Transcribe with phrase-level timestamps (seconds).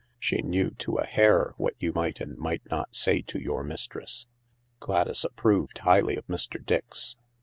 [0.17, 4.25] She knew to a hair what you might and might not say to your mistress.
[4.79, 6.57] Gladys approved highly of Mr.
[6.65, 7.15] Dix.